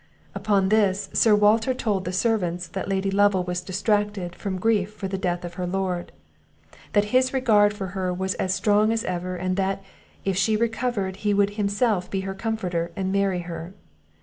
"Upon 0.33 0.69
this, 0.69 1.09
Sir 1.13 1.35
Walter 1.35 1.75
told 1.75 2.05
the 2.05 2.11
servants 2.11 2.67
that 2.67 2.87
Lady 2.87 3.11
Lovel 3.11 3.43
was 3.43 3.61
distracted, 3.61 4.35
from 4.35 4.57
grief 4.57 4.91
for 4.91 5.07
the 5.07 5.15
death 5.15 5.45
of 5.45 5.53
her 5.61 5.67
Lord; 5.67 6.11
that 6.93 7.05
his 7.13 7.33
regard 7.33 7.71
for 7.71 7.89
her 7.89 8.11
was 8.11 8.33
as 8.41 8.51
strong 8.51 8.91
as 8.91 9.03
ever; 9.03 9.35
and 9.35 9.57
that, 9.57 9.83
if 10.25 10.35
she 10.35 10.57
recovered, 10.57 11.17
he 11.17 11.35
would 11.35 11.51
himself 11.51 12.09
be 12.09 12.21
her 12.21 12.33
comforter, 12.33 12.89
and 12.95 13.11
marry 13.11 13.41
her. 13.41 13.75